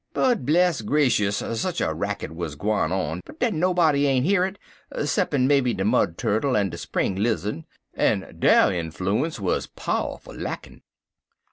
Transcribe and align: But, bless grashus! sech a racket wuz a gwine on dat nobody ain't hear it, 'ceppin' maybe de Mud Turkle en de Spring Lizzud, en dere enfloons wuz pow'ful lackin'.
But, 0.13 0.47
bless 0.47 0.81
grashus! 0.81 1.43
sech 1.61 1.79
a 1.79 1.93
racket 1.93 2.31
wuz 2.31 2.53
a 2.53 2.57
gwine 2.57 2.91
on 2.91 3.21
dat 3.37 3.53
nobody 3.53 4.07
ain't 4.07 4.25
hear 4.25 4.43
it, 4.45 4.57
'ceppin' 4.99 5.45
maybe 5.45 5.75
de 5.75 5.85
Mud 5.85 6.17
Turkle 6.17 6.57
en 6.57 6.71
de 6.71 6.77
Spring 6.79 7.15
Lizzud, 7.17 7.65
en 7.95 8.21
dere 8.39 8.71
enfloons 8.73 9.39
wuz 9.39 9.67
pow'ful 9.75 10.33
lackin'. 10.35 10.81